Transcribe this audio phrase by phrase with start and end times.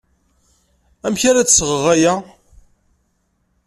[1.05, 2.13] Amek ara d-sɣeɣ aya?